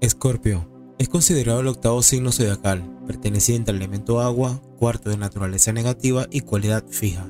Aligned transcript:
Escorpio. 0.00 0.94
Es 0.98 1.08
considerado 1.08 1.58
el 1.60 1.66
octavo 1.66 2.02
signo 2.02 2.30
zodiacal, 2.30 2.88
perteneciente 3.04 3.72
al 3.72 3.78
elemento 3.78 4.20
agua, 4.20 4.62
cuarto 4.78 5.10
de 5.10 5.16
naturaleza 5.16 5.72
negativa 5.72 6.28
y 6.30 6.42
cualidad 6.42 6.84
fija. 6.88 7.28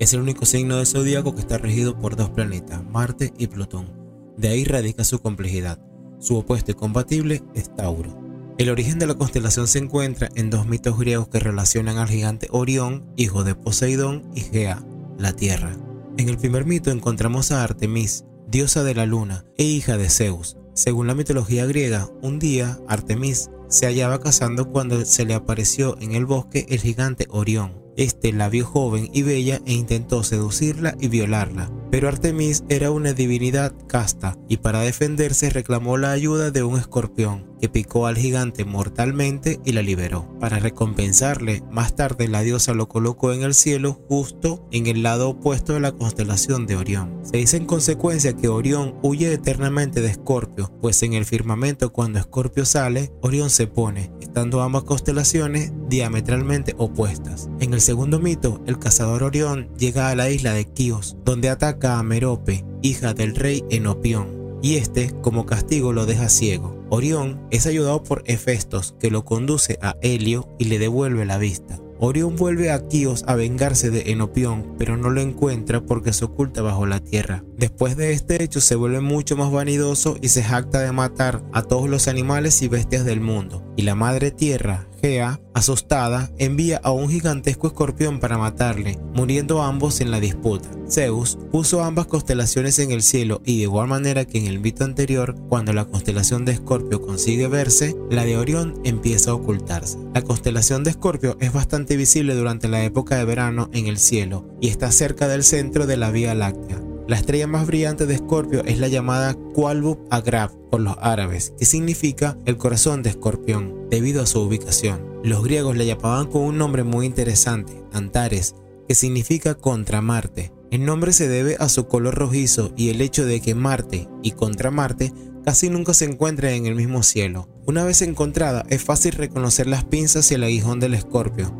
Es 0.00 0.12
el 0.12 0.20
único 0.20 0.44
signo 0.44 0.78
de 0.78 0.86
zodíaco 0.86 1.32
que 1.34 1.42
está 1.42 1.58
regido 1.58 1.96
por 1.96 2.16
dos 2.16 2.30
planetas, 2.30 2.82
Marte 2.84 3.32
y 3.38 3.46
Plutón. 3.46 3.92
De 4.36 4.48
ahí 4.48 4.64
radica 4.64 5.04
su 5.04 5.20
complejidad. 5.20 5.78
Su 6.18 6.36
opuesto 6.36 6.72
y 6.72 6.74
compatible 6.74 7.44
es 7.54 7.72
Tauro. 7.76 8.20
El 8.58 8.70
origen 8.70 8.98
de 8.98 9.06
la 9.06 9.14
constelación 9.14 9.68
se 9.68 9.78
encuentra 9.78 10.28
en 10.34 10.50
dos 10.50 10.66
mitos 10.66 10.98
griegos 10.98 11.28
que 11.28 11.38
relacionan 11.38 11.98
al 11.98 12.08
gigante 12.08 12.48
Orión, 12.50 13.12
hijo 13.16 13.44
de 13.44 13.54
Poseidón, 13.54 14.28
y 14.34 14.40
Gea, 14.40 14.84
la 15.18 15.34
Tierra. 15.34 15.76
En 16.18 16.28
el 16.28 16.36
primer 16.36 16.66
mito 16.66 16.90
encontramos 16.90 17.52
a 17.52 17.62
Artemis, 17.62 18.24
diosa 18.48 18.82
de 18.82 18.96
la 18.96 19.06
luna 19.06 19.44
e 19.56 19.64
hija 19.64 19.96
de 19.96 20.10
Zeus. 20.10 20.56
Según 20.74 21.06
la 21.06 21.14
mitología 21.14 21.66
griega, 21.66 22.08
un 22.22 22.38
día 22.38 22.78
Artemis 22.88 23.50
se 23.68 23.86
hallaba 23.86 24.20
cazando 24.20 24.70
cuando 24.70 25.04
se 25.04 25.24
le 25.24 25.34
apareció 25.34 25.98
en 26.00 26.12
el 26.12 26.26
bosque 26.26 26.66
el 26.68 26.80
gigante 26.80 27.26
Orión. 27.30 27.80
Este 27.96 28.32
la 28.32 28.48
vio 28.48 28.64
joven 28.64 29.10
y 29.12 29.22
bella 29.22 29.60
e 29.66 29.74
intentó 29.74 30.22
seducirla 30.22 30.96
y 30.98 31.08
violarla. 31.08 31.70
Pero 31.90 32.08
Artemis 32.08 32.64
era 32.70 32.90
una 32.90 33.12
divinidad 33.12 33.74
casta 33.86 34.38
y 34.48 34.58
para 34.58 34.80
defenderse 34.80 35.50
reclamó 35.50 35.98
la 35.98 36.12
ayuda 36.12 36.50
de 36.50 36.62
un 36.62 36.78
escorpión 36.78 37.51
que 37.62 37.68
picó 37.68 38.08
al 38.08 38.18
gigante 38.18 38.64
mortalmente 38.64 39.60
y 39.64 39.70
la 39.70 39.82
liberó. 39.82 40.28
Para 40.40 40.58
recompensarle, 40.58 41.62
más 41.70 41.94
tarde 41.94 42.26
la 42.26 42.42
diosa 42.42 42.74
lo 42.74 42.88
colocó 42.88 43.32
en 43.32 43.42
el 43.42 43.54
cielo 43.54 44.02
justo 44.08 44.66
en 44.72 44.88
el 44.88 45.04
lado 45.04 45.28
opuesto 45.28 45.74
de 45.74 45.78
la 45.78 45.92
constelación 45.92 46.66
de 46.66 46.74
Orión. 46.74 47.20
Se 47.22 47.36
dice 47.36 47.58
en 47.58 47.66
consecuencia 47.66 48.32
que 48.32 48.48
Orión 48.48 48.96
huye 49.02 49.32
eternamente 49.32 50.00
de 50.00 50.08
Escorpio, 50.08 50.72
pues 50.80 51.04
en 51.04 51.12
el 51.12 51.24
firmamento 51.24 51.92
cuando 51.92 52.18
Escorpio 52.18 52.64
sale, 52.64 53.12
Orión 53.20 53.48
se 53.48 53.68
pone, 53.68 54.10
estando 54.20 54.60
ambas 54.60 54.82
constelaciones 54.82 55.72
diametralmente 55.88 56.74
opuestas. 56.78 57.48
En 57.60 57.74
el 57.74 57.80
segundo 57.80 58.18
mito, 58.18 58.60
el 58.66 58.80
cazador 58.80 59.22
Orión 59.22 59.68
llega 59.78 60.08
a 60.08 60.16
la 60.16 60.30
isla 60.30 60.52
de 60.52 60.64
Quíos, 60.64 61.16
donde 61.24 61.48
ataca 61.48 62.00
a 62.00 62.02
Merope, 62.02 62.64
hija 62.82 63.14
del 63.14 63.36
rey 63.36 63.62
Enopión, 63.70 64.41
y 64.62 64.76
este, 64.76 65.12
como 65.20 65.44
castigo, 65.44 65.92
lo 65.92 66.06
deja 66.06 66.28
ciego. 66.28 66.80
Orión 66.88 67.46
es 67.50 67.66
ayudado 67.66 68.02
por 68.04 68.22
Hefestos, 68.26 68.94
que 69.00 69.10
lo 69.10 69.24
conduce 69.24 69.78
a 69.82 69.96
Helio 70.00 70.48
y 70.58 70.66
le 70.66 70.78
devuelve 70.78 71.26
la 71.26 71.38
vista. 71.38 71.80
Orión 72.04 72.34
vuelve 72.34 72.72
a 72.72 72.88
Quíos 72.88 73.22
a 73.28 73.36
vengarse 73.36 73.90
de 73.90 74.10
Enopión, 74.10 74.74
pero 74.76 74.96
no 74.96 75.08
lo 75.10 75.20
encuentra 75.20 75.86
porque 75.86 76.12
se 76.12 76.24
oculta 76.24 76.60
bajo 76.60 76.84
la 76.84 76.98
tierra. 76.98 77.44
Después 77.56 77.96
de 77.96 78.12
este 78.12 78.42
hecho 78.42 78.60
se 78.60 78.74
vuelve 78.74 79.00
mucho 79.00 79.36
más 79.36 79.52
vanidoso 79.52 80.16
y 80.20 80.28
se 80.28 80.42
jacta 80.42 80.80
de 80.80 80.90
matar 80.90 81.44
a 81.52 81.62
todos 81.62 81.88
los 81.88 82.08
animales 82.08 82.60
y 82.62 82.66
bestias 82.68 83.04
del 83.04 83.20
mundo. 83.20 83.64
Y 83.76 83.82
la 83.82 83.94
madre 83.94 84.32
tierra, 84.32 84.88
Gea, 85.02 85.40
asustada, 85.52 86.30
envía 86.38 86.76
a 86.76 86.92
un 86.92 87.10
gigantesco 87.10 87.66
escorpión 87.66 88.20
para 88.20 88.38
matarle, 88.38 89.00
muriendo 89.14 89.60
ambos 89.60 90.00
en 90.00 90.12
la 90.12 90.20
disputa. 90.20 90.68
Zeus 90.88 91.38
puso 91.50 91.82
ambas 91.82 92.06
constelaciones 92.06 92.78
en 92.78 92.92
el 92.92 93.02
cielo 93.02 93.42
y 93.44 93.56
de 93.56 93.62
igual 93.64 93.88
manera 93.88 94.24
que 94.24 94.38
en 94.38 94.46
el 94.46 94.60
mito 94.60 94.84
anterior, 94.84 95.34
cuando 95.48 95.72
la 95.72 95.86
constelación 95.86 96.44
de 96.44 96.52
Escorpio 96.52 97.02
consigue 97.02 97.48
verse, 97.48 97.96
la 98.10 98.24
de 98.24 98.36
Orión 98.36 98.80
empieza 98.84 99.32
a 99.32 99.34
ocultarse. 99.34 99.98
La 100.14 100.22
constelación 100.22 100.84
de 100.84 100.90
Escorpio 100.90 101.36
es 101.40 101.52
bastante 101.52 101.96
visible 101.96 102.34
durante 102.34 102.68
la 102.68 102.84
época 102.84 103.16
de 103.16 103.24
verano 103.24 103.70
en 103.72 103.88
el 103.88 103.98
cielo 103.98 104.46
y 104.60 104.68
está 104.68 104.92
cerca 104.92 105.26
del 105.26 105.42
centro 105.42 105.86
de 105.86 105.96
la 105.96 106.12
Vía 106.12 106.34
Láctea. 106.36 106.91
La 107.12 107.18
estrella 107.18 107.46
más 107.46 107.66
brillante 107.66 108.06
de 108.06 108.14
Escorpio 108.14 108.64
es 108.64 108.78
la 108.78 108.88
llamada 108.88 109.36
Qualbub 109.54 109.98
Agrab 110.08 110.50
por 110.70 110.80
los 110.80 110.96
árabes, 110.98 111.52
que 111.58 111.66
significa 111.66 112.38
el 112.46 112.56
corazón 112.56 113.02
de 113.02 113.10
escorpión, 113.10 113.86
debido 113.90 114.22
a 114.22 114.26
su 114.26 114.40
ubicación. 114.40 115.20
Los 115.22 115.44
griegos 115.44 115.76
le 115.76 115.84
llamaban 115.84 116.28
con 116.28 116.40
un 116.40 116.56
nombre 116.56 116.84
muy 116.84 117.04
interesante, 117.04 117.84
Antares, 117.92 118.54
que 118.88 118.94
significa 118.94 119.54
contra 119.54 120.00
Marte. 120.00 120.54
El 120.70 120.86
nombre 120.86 121.12
se 121.12 121.28
debe 121.28 121.56
a 121.60 121.68
su 121.68 121.86
color 121.86 122.14
rojizo 122.14 122.72
y 122.78 122.88
el 122.88 123.02
hecho 123.02 123.26
de 123.26 123.42
que 123.42 123.54
Marte 123.54 124.08
y 124.22 124.30
contra 124.30 124.70
Marte 124.70 125.12
casi 125.44 125.68
nunca 125.68 125.92
se 125.92 126.06
encuentran 126.06 126.54
en 126.54 126.64
el 126.64 126.76
mismo 126.76 127.02
cielo. 127.02 127.46
Una 127.66 127.84
vez 127.84 128.00
encontrada, 128.00 128.64
es 128.70 128.82
fácil 128.82 129.12
reconocer 129.12 129.66
las 129.66 129.84
pinzas 129.84 130.30
y 130.30 130.36
el 130.36 130.44
aguijón 130.44 130.80
del 130.80 130.94
escorpio. 130.94 131.54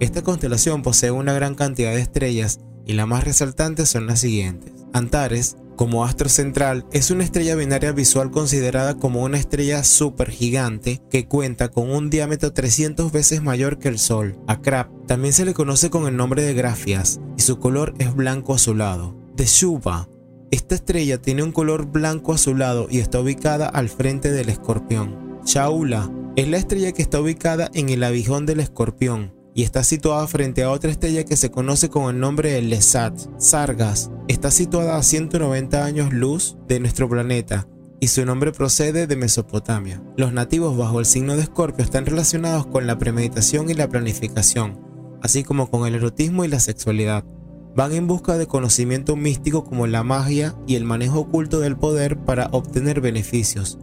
Esta 0.00 0.20
constelación 0.20 0.82
posee 0.82 1.12
una 1.12 1.32
gran 1.32 1.54
cantidad 1.54 1.94
de 1.94 2.02
estrellas 2.02 2.60
y 2.84 2.92
las 2.92 3.08
más 3.08 3.24
resaltantes 3.24 3.88
son 3.88 4.06
las 4.06 4.20
siguientes. 4.20 4.77
Antares, 4.92 5.56
como 5.76 6.04
astro 6.04 6.28
central, 6.28 6.84
es 6.90 7.12
una 7.12 7.22
estrella 7.22 7.54
binaria 7.54 7.92
visual 7.92 8.32
considerada 8.32 8.96
como 8.96 9.22
una 9.22 9.38
estrella 9.38 9.84
supergigante 9.84 11.00
que 11.08 11.28
cuenta 11.28 11.68
con 11.68 11.90
un 11.90 12.10
diámetro 12.10 12.52
300 12.52 13.12
veces 13.12 13.42
mayor 13.42 13.78
que 13.78 13.88
el 13.88 14.00
Sol. 14.00 14.36
A 14.48 14.60
también 15.06 15.32
se 15.32 15.44
le 15.44 15.54
conoce 15.54 15.88
con 15.88 16.08
el 16.08 16.16
nombre 16.16 16.42
de 16.42 16.54
Grafias 16.54 17.20
y 17.36 17.42
su 17.42 17.60
color 17.60 17.94
es 17.98 18.12
blanco 18.14 18.54
azulado. 18.54 19.16
De 19.36 19.44
Shuba, 19.44 20.08
esta 20.50 20.74
estrella 20.74 21.22
tiene 21.22 21.44
un 21.44 21.52
color 21.52 21.86
blanco 21.86 22.32
azulado 22.32 22.88
y 22.90 22.98
está 22.98 23.20
ubicada 23.20 23.68
al 23.68 23.88
frente 23.88 24.32
del 24.32 24.48
escorpión. 24.48 25.38
Shaula 25.44 26.10
es 26.34 26.48
la 26.48 26.56
estrella 26.56 26.90
que 26.90 27.02
está 27.02 27.20
ubicada 27.20 27.70
en 27.72 27.88
el 27.88 28.02
abijón 28.02 28.46
del 28.46 28.60
escorpión 28.60 29.37
y 29.58 29.64
está 29.64 29.82
situada 29.82 30.24
frente 30.28 30.62
a 30.62 30.70
otra 30.70 30.88
estrella 30.88 31.24
que 31.24 31.36
se 31.36 31.50
conoce 31.50 31.88
con 31.88 32.14
el 32.14 32.20
nombre 32.20 32.52
de 32.52 32.62
Lesat. 32.62 33.18
Sargas 33.38 34.08
está 34.28 34.52
situada 34.52 34.96
a 34.96 35.02
190 35.02 35.84
años 35.84 36.12
luz 36.12 36.56
de 36.68 36.78
nuestro 36.78 37.08
planeta 37.08 37.66
y 37.98 38.06
su 38.06 38.24
nombre 38.24 38.52
procede 38.52 39.08
de 39.08 39.16
Mesopotamia. 39.16 40.00
Los 40.16 40.32
nativos 40.32 40.76
bajo 40.76 41.00
el 41.00 41.06
signo 41.06 41.34
de 41.34 41.42
Escorpio 41.42 41.84
están 41.84 42.06
relacionados 42.06 42.68
con 42.68 42.86
la 42.86 42.98
premeditación 42.98 43.68
y 43.68 43.74
la 43.74 43.88
planificación, 43.88 44.78
así 45.22 45.42
como 45.42 45.68
con 45.68 45.88
el 45.88 45.96
erotismo 45.96 46.44
y 46.44 46.48
la 46.48 46.60
sexualidad. 46.60 47.24
Van 47.74 47.92
en 47.94 48.06
busca 48.06 48.38
de 48.38 48.46
conocimiento 48.46 49.16
místico 49.16 49.64
como 49.64 49.88
la 49.88 50.04
magia 50.04 50.54
y 50.68 50.76
el 50.76 50.84
manejo 50.84 51.18
oculto 51.18 51.58
del 51.58 51.76
poder 51.76 52.16
para 52.16 52.46
obtener 52.52 53.00
beneficios. 53.00 53.80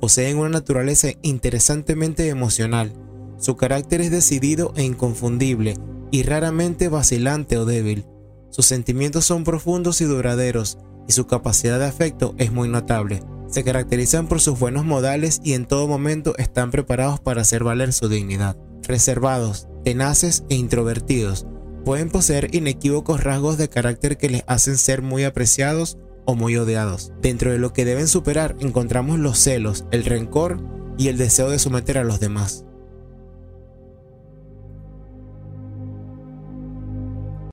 Poseen 0.00 0.38
una 0.38 0.50
naturaleza 0.50 1.08
interesantemente 1.22 2.28
emocional 2.28 2.92
su 3.38 3.56
carácter 3.56 4.00
es 4.00 4.10
decidido 4.10 4.72
e 4.76 4.82
inconfundible 4.82 5.76
y 6.10 6.22
raramente 6.22 6.88
vacilante 6.88 7.58
o 7.58 7.64
débil. 7.64 8.06
Sus 8.50 8.66
sentimientos 8.66 9.24
son 9.24 9.44
profundos 9.44 10.00
y 10.00 10.04
duraderos 10.04 10.78
y 11.08 11.12
su 11.12 11.26
capacidad 11.26 11.78
de 11.78 11.86
afecto 11.86 12.34
es 12.38 12.52
muy 12.52 12.68
notable. 12.68 13.22
Se 13.48 13.64
caracterizan 13.64 14.26
por 14.26 14.40
sus 14.40 14.58
buenos 14.58 14.84
modales 14.84 15.40
y 15.44 15.52
en 15.52 15.66
todo 15.66 15.86
momento 15.86 16.34
están 16.38 16.70
preparados 16.70 17.20
para 17.20 17.42
hacer 17.42 17.62
valer 17.62 17.92
su 17.92 18.08
dignidad. 18.08 18.56
Reservados, 18.82 19.68
tenaces 19.84 20.44
e 20.48 20.56
introvertidos, 20.56 21.46
pueden 21.84 22.10
poseer 22.10 22.54
inequívocos 22.54 23.22
rasgos 23.22 23.58
de 23.58 23.68
carácter 23.68 24.16
que 24.16 24.28
les 24.28 24.42
hacen 24.46 24.76
ser 24.76 25.02
muy 25.02 25.24
apreciados 25.24 25.98
o 26.24 26.34
muy 26.34 26.56
odiados. 26.56 27.12
Dentro 27.22 27.52
de 27.52 27.58
lo 27.58 27.72
que 27.72 27.84
deben 27.84 28.08
superar 28.08 28.56
encontramos 28.58 29.18
los 29.18 29.38
celos, 29.38 29.84
el 29.92 30.04
rencor 30.04 30.60
y 30.98 31.08
el 31.08 31.16
deseo 31.16 31.50
de 31.50 31.58
someter 31.58 31.98
a 31.98 32.04
los 32.04 32.20
demás. 32.20 32.64